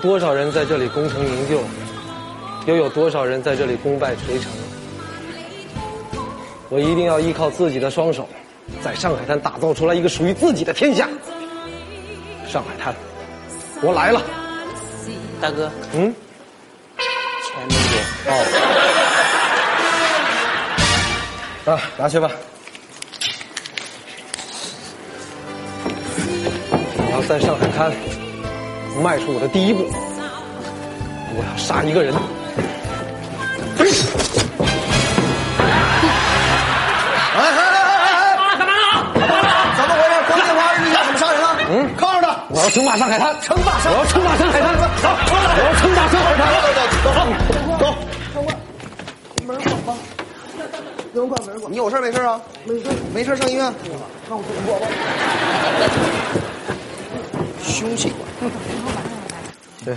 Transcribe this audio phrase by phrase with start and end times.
[0.00, 1.62] 多少人在这里功成名就，
[2.66, 4.50] 又有多少人在这里功败垂成？
[6.68, 8.28] 我一定要依靠自己的双手，
[8.82, 11.08] 在上海滩打造出来一个属于自己的天下。
[12.48, 12.94] 上海滩，
[13.82, 14.22] 我来了。
[15.40, 16.14] 大哥，嗯，
[16.96, 17.98] 钱没给。
[18.30, 18.34] 哦，
[21.72, 22.30] 啊，拿去吧。
[26.96, 27.92] 我要在上海滩
[29.02, 29.88] 迈出我的第一步，
[31.34, 32.12] 我要杀一个人。
[37.32, 38.56] 哎哎哎哎哎！
[38.58, 39.48] 干嘛呢？
[39.76, 40.18] 怎么回事？
[40.26, 41.44] 怎么杀人了？
[41.70, 42.04] 嗯，他！
[42.50, 46.42] 我要称霸上海滩，称霸上，我要称霸上海滩，走，我要称霸上海滩。
[47.02, 47.18] 走走
[47.78, 47.82] 走走走。
[49.46, 49.88] 门关吧。
[51.14, 51.72] 门关门关。
[51.72, 52.40] 你有事没事啊？
[52.64, 53.72] 没事，没事上医院。
[54.28, 54.86] 看我这过吧。
[57.70, 58.52] 凶器馆。
[59.84, 59.96] 对，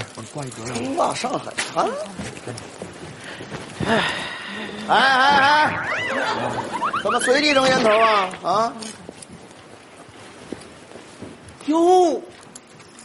[0.66, 1.86] 称霸上海滩。
[3.86, 4.02] 哎，
[4.88, 5.74] 哎哎哎！
[7.04, 8.30] 怎么随地扔烟头啊？
[8.44, 8.74] 啊？
[11.66, 12.22] 哟，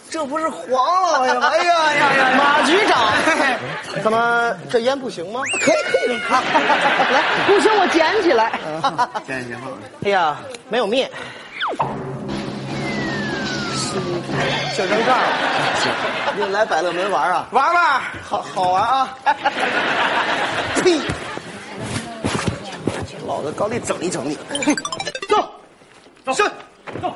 [0.08, 1.46] 这不是黄老爷吗？
[1.50, 2.34] 哎呀呀呀！
[2.36, 3.12] 马局长，
[4.02, 5.40] 怎么这烟不行吗？
[5.64, 6.20] 可以可以扔。
[6.30, 8.52] 来，不行我捡起来。
[9.26, 9.70] 捡捡好。
[10.04, 10.36] 哎呀，
[10.68, 11.10] 没有灭。
[14.76, 15.28] 就扔这儿了。
[15.80, 17.48] 行，您来百乐门玩啊？
[17.50, 19.18] 玩玩，好好玩啊！
[20.82, 21.00] 呸！
[23.26, 24.36] 老子刚得整一整你。
[25.28, 25.50] 走，
[26.24, 26.44] 走，是，
[27.02, 27.14] 走。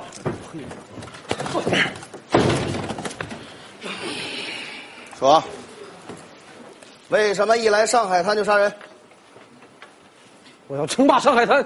[5.19, 5.43] 说，
[7.09, 8.73] 为什么一来上海滩就杀人？
[10.67, 11.65] 我要称霸上海滩，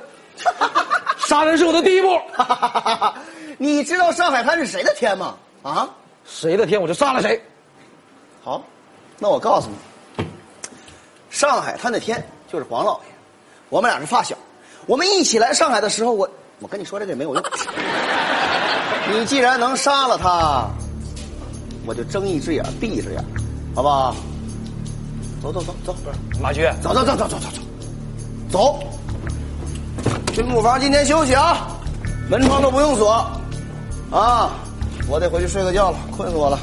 [1.26, 2.20] 杀人是我的第一步。
[3.56, 5.34] 你知道上海滩是谁的天吗？
[5.70, 5.88] 啊？
[6.24, 7.40] 谁的天我就杀了谁。
[8.42, 8.62] 好，
[9.18, 9.68] 那我告诉
[10.16, 10.24] 你，
[11.30, 13.06] 上海滩的天就是黄老爷，
[13.68, 14.36] 我们俩是发小，
[14.86, 16.28] 我们一起来上海的时候，我
[16.60, 17.42] 我跟你说这个没有用。
[19.12, 20.68] 你既然能杀了他，
[21.86, 23.24] 我就睁一只眼闭一只眼，
[23.74, 24.14] 好不好？
[25.42, 25.94] 走走走走，
[26.40, 27.46] 马局，走走走走走走
[28.50, 28.80] 走，走。
[30.32, 31.68] 军部房今天休息啊，
[32.28, 33.10] 门窗都不用锁，
[34.10, 34.50] 啊，
[35.08, 36.58] 我得回去睡个觉了，困死我了。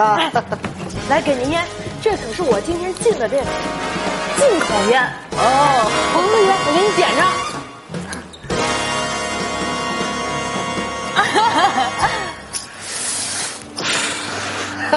[0.08, 0.16] 啊，
[1.10, 1.62] 来给您烟，
[2.00, 3.42] 这可是我今天进的这个
[4.38, 5.02] 进口烟。
[5.32, 7.20] 哦，红的烟，我给你点上。
[14.90, 14.90] 是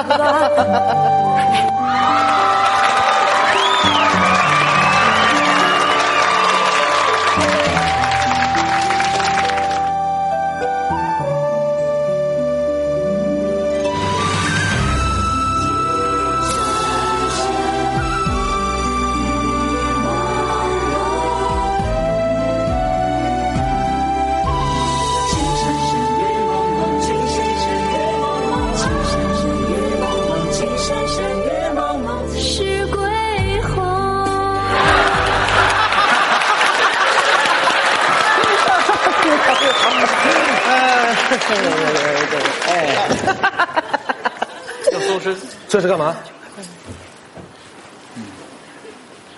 [44.92, 45.36] 要搜身。
[45.68, 46.16] 这是干嘛？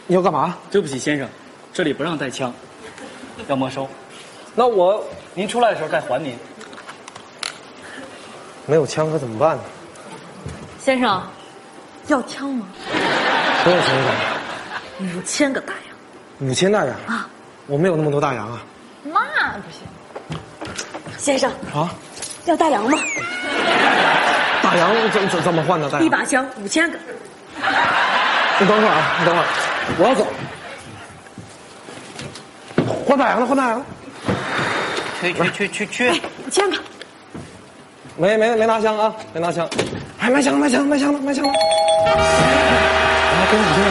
[0.08, 0.58] 你要干嘛？
[0.70, 1.28] 对不起，先生，
[1.74, 2.54] 这里不让带枪，
[3.48, 3.88] 要没收。
[4.54, 5.04] 那我
[5.34, 6.38] 您出来的时候再还您。
[8.68, 9.64] 没有枪可怎么办呢？
[10.80, 11.24] 先生，
[12.08, 12.68] 要枪吗？
[13.64, 14.12] 多少钱一把？
[15.18, 15.84] 五千个大洋
[16.50, 17.30] 五千大洋啊！
[17.68, 18.62] 我没有那么多大洋啊！
[21.26, 21.90] 先生，啊，
[22.46, 23.00] 要大洋吗？
[24.62, 25.90] 大洋怎怎怎么换呢？
[25.90, 26.06] 大洋？
[26.06, 27.00] 一把枪五千个。
[28.60, 29.46] 你等会儿啊，你等会儿，
[29.98, 30.28] 我要走。
[33.08, 33.86] 换大洋了，换大洋了。
[35.20, 36.22] 去去去去去！
[36.46, 36.78] 五千个。
[38.18, 39.68] 没没没拿枪啊，没拿枪。
[40.20, 41.52] 哎，卖枪卖枪卖枪了，卖枪了。
[41.52, 43.82] 来，给你这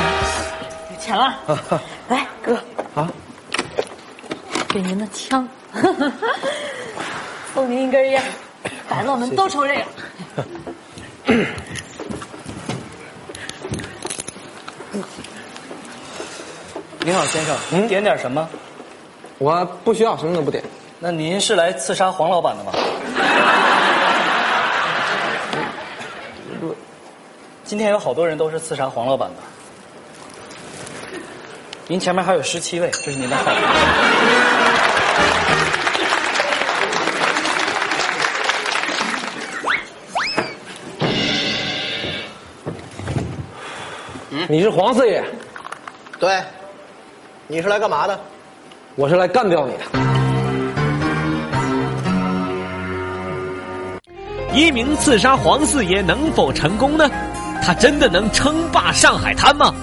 [0.95, 1.35] 有钱了。
[2.07, 2.55] 来，哥，
[2.95, 3.11] 啊，
[4.69, 5.49] 给您的枪，
[7.55, 8.21] 送您一根烟，
[8.89, 9.85] 反正我们都抽这个。
[17.05, 18.49] 您好，先生，您点点什么？
[19.39, 20.65] 我不需要，什么都不点。
[20.99, 22.73] 那您是来刺杀黄老板的吗？
[27.63, 29.37] 今天有好多人都是刺杀黄老板的。
[31.87, 33.53] 您前面还有十七位，这是您的号。
[44.49, 45.25] 你是黄四爷，
[46.21, 46.43] 对，
[47.47, 48.21] 你是来干嘛的？
[48.95, 49.85] 我是来干掉你的。
[54.53, 57.11] 一鸣刺杀黄四爷能否成功呢？
[57.63, 59.75] 他真的能称霸上海滩吗？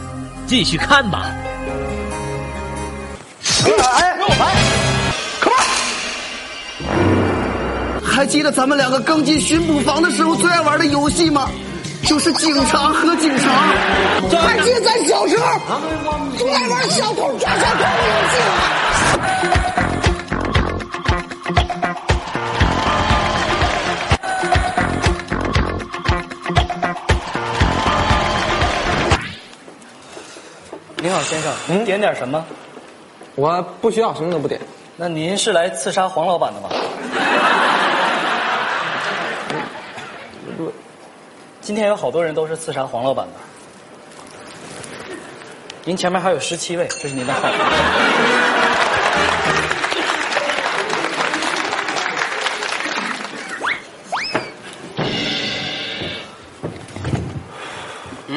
[0.45, 1.25] 继续看吧。
[3.65, 4.17] 哎，哎
[5.41, 5.55] ，come
[6.85, 8.03] on！
[8.03, 11.49] 还记得咱们两个刚进巡捕房的时候最爱玩的游戏吗？
[12.11, 13.49] 就是警察和警察。
[14.41, 15.45] 还记得咱小时候
[16.37, 18.53] 总爱玩小偷抓小偷的游戏吗？
[30.97, 32.43] 你好，先生，您点点什么？
[33.35, 34.59] 我不需要，什么都不点。
[34.97, 36.67] 那您是来刺杀黄老板的吗？
[41.61, 43.33] 今天有好多人都是刺杀黄老板的。
[45.85, 47.47] 您前面还有十七位，这是您的号。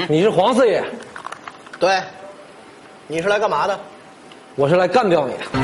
[0.06, 0.84] 你是黄四爷，
[1.80, 2.02] 对，
[3.06, 3.80] 你是来干嘛的？
[4.54, 5.63] 我是来干掉你的。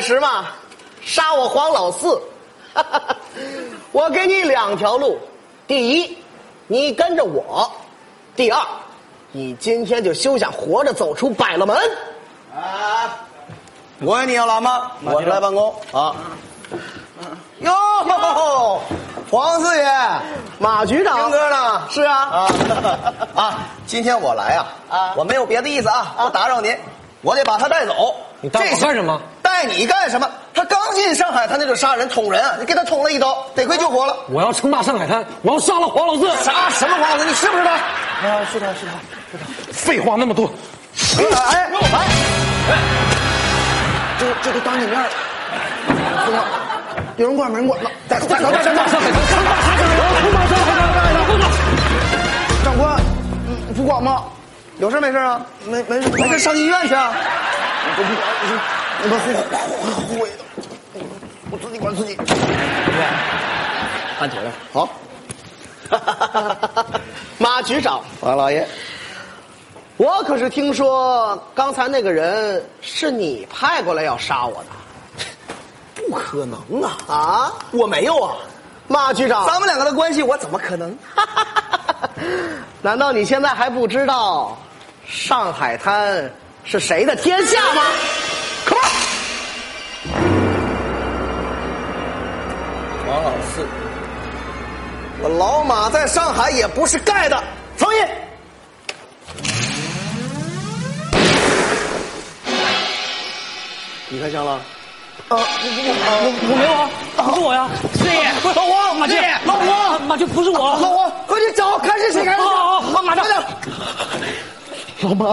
[0.02, 0.46] 识嘛，
[1.02, 2.20] 杀我黄老四。
[3.92, 5.18] 我给你两条路：
[5.66, 6.18] 第一，
[6.66, 7.70] 你跟着我；
[8.34, 8.60] 第二，
[9.30, 11.76] 你今天就休想活着走出百乐门。
[12.54, 13.16] 啊，
[14.00, 14.90] 我问你要来吗？
[15.04, 16.14] 我是来办公啊。
[17.60, 17.72] 哟，
[19.30, 19.84] 黄四爷，
[20.58, 21.88] 马局长，听歌呢？
[21.88, 22.48] 是啊，啊
[23.34, 23.58] 啊！
[23.86, 26.76] 今天我来啊，啊我没有别的意思啊，不打扰您，
[27.22, 28.14] 我得把他带走。
[28.40, 29.20] 你带我干什么？
[29.66, 30.28] 带你干什么？
[30.52, 32.56] 他刚进上海，他那就杀人捅人啊！
[32.58, 34.16] 你给他捅了一刀，得亏救活了。
[34.28, 36.28] 我要称霸上海滩，我要杀了黄老四。
[36.44, 37.24] 啥什么黄老四？
[37.24, 37.70] 你是不是他？
[37.72, 38.92] 啊，是他是他
[39.32, 39.72] 是他。
[39.72, 40.52] 废话那么多，
[41.16, 41.70] 哎哎
[42.68, 42.78] 哎！
[44.18, 45.06] 这这都当你面儿，
[46.24, 46.44] 是吧？
[47.16, 47.90] 有人管没人管了。
[48.08, 51.14] 再再再再再上海滩，称霸上海滩，称霸上海滩。
[52.64, 53.00] 长官，
[53.48, 54.22] 嗯，不管吗？
[54.78, 55.40] 有事没事啊？
[55.66, 57.12] 没没事没事，上医院去啊！
[57.96, 58.60] 我不管，
[59.02, 59.08] 我
[59.80, 60.38] 我后悔的，
[61.50, 62.16] 我自己管自己。
[64.18, 64.50] 看起来。
[64.72, 64.88] 好，
[67.38, 68.66] 马局长，王老爷，
[69.96, 74.70] 我可是听说刚才那个人是你派过来要杀我的
[75.96, 76.96] 不可能啊！
[77.08, 77.52] 啊？
[77.72, 78.36] 我没有啊！
[78.86, 80.96] 马局长，咱们两个的关系，我怎么可能？
[82.80, 84.56] 难道你现在还不知道
[85.06, 86.30] 上海滩
[86.64, 87.82] 是谁的天下吗
[93.44, 93.66] 王老四，
[95.20, 97.44] 我老马在上海也不是盖的。
[97.76, 98.00] 放音。
[104.08, 104.52] 你开枪了？
[104.52, 104.60] 啊
[105.28, 105.40] 我我
[106.48, 106.72] 我没有
[107.22, 112.46] 啊，不是我呀，四爷，老黄，马局，老黄，马军不是我，老黄，快去找，看是谁开的枪。
[112.46, 113.24] 好好好马上。
[115.02, 115.26] 老马，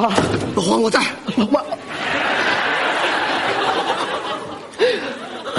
[0.56, 1.00] 老黄我在。
[1.38, 1.62] 老马，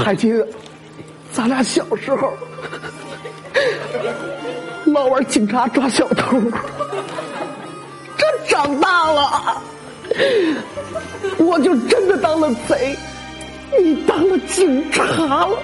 [0.04, 0.46] 还记得
[1.32, 2.32] 咱俩小时候
[4.84, 6.38] 老玩警察抓小偷，
[8.16, 9.62] 这长大了，
[11.38, 12.96] 我就真的当了贼，
[13.80, 15.02] 你当了警察
[15.46, 15.58] 了，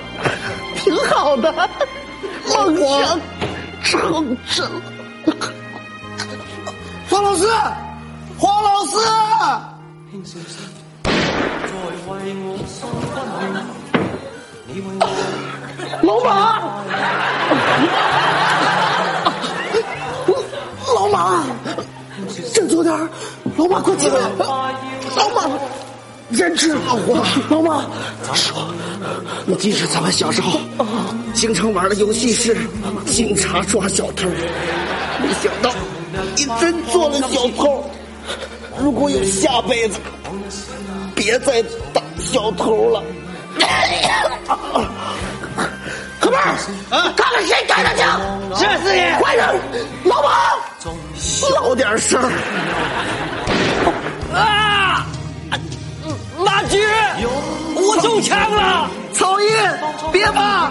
[0.77, 1.53] 挺好的，
[2.49, 3.21] 梦想
[3.83, 4.65] 成真
[5.27, 5.37] 了。
[7.11, 7.47] 黄老师，
[8.39, 8.97] 黄老师，
[16.03, 16.61] 老马，
[20.95, 21.43] 老马，
[22.53, 22.95] 振作点
[23.57, 24.21] 老马快进来！
[25.17, 25.49] 老马，
[26.37, 27.87] 坚持，老黄，老马，
[28.35, 28.71] 说，
[29.47, 30.61] 你记着咱们小时候
[31.33, 32.55] 经常玩的游戏是
[33.07, 34.29] 警察抓小偷，
[35.23, 35.73] 没想到
[36.37, 37.83] 你真做了小偷。
[38.79, 39.99] 如果有下辈子，
[41.15, 41.63] 别再
[41.95, 43.03] 当小偷了。
[46.21, 46.55] 哥们儿，
[47.17, 48.21] 看看谁干的枪！
[48.57, 49.49] 是四爷，快点，
[50.05, 50.29] 老马，
[51.17, 52.31] 小点声儿。
[54.35, 55.07] 啊！
[56.39, 56.79] 马局，
[57.75, 58.91] 我中枪了！
[59.15, 59.47] 曹爷，
[60.13, 60.71] 别怕，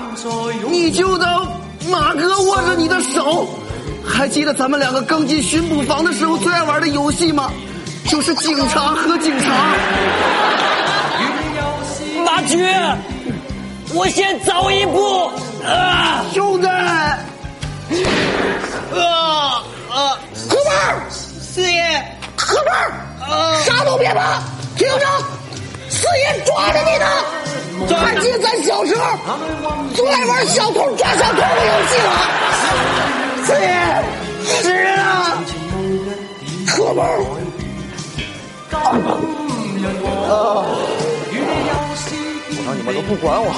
[0.70, 1.48] 你就当
[1.90, 3.48] 马哥握着你的手。
[4.06, 7.52] 还记得咱们两个刚进巡捕房的时候最爱玩的游戏吗？
[8.10, 9.46] 就是警察和警察。
[12.38, 12.64] 马局，
[13.96, 15.32] 我先走一步
[15.66, 16.24] 啊！
[16.32, 17.18] 兄弟，啊
[19.90, 20.14] 啊！
[20.48, 21.82] 哥们儿，四爷，
[22.36, 22.94] 哥们儿，
[23.66, 24.40] 啥都别怕，
[24.78, 25.06] 听着，
[25.90, 27.06] 四爷抓着你呢。
[27.96, 29.02] 还记得咱小时候
[29.96, 32.12] 最爱玩小偷抓小偷的游戏吗？
[33.46, 33.68] 四爷，
[34.62, 35.42] 是啊。
[36.78, 37.18] 哥们儿，
[40.04, 40.06] 我
[42.68, 43.50] 让你们都不管我，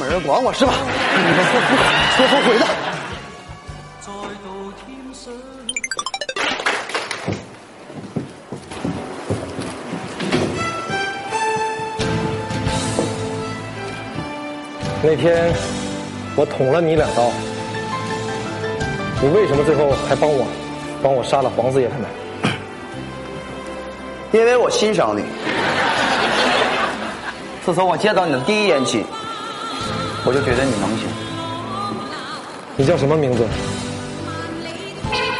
[0.00, 0.72] 没人管我是吧？
[0.72, 1.76] 你们会会
[2.16, 2.64] 会后悔的。
[15.02, 15.52] 那天
[16.34, 17.30] 我捅了你两刀，
[19.20, 20.46] 你为什么最后还帮我，
[21.02, 22.08] 帮我杀了黄四爷他们？
[24.32, 25.22] 因为我欣赏你。
[27.66, 29.04] 自从我见到你的第一眼起，
[30.24, 31.08] 我就觉得你能行。
[32.76, 33.44] 你叫什么名字？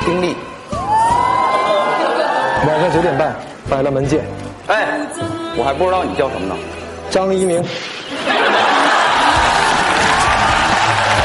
[0.00, 0.34] 丁力，
[2.66, 3.32] 晚上九点半，
[3.70, 4.24] 百乐门见。
[4.66, 4.98] 哎，
[5.56, 6.56] 我还不知道你叫什么呢。
[7.10, 7.62] 张一鸣。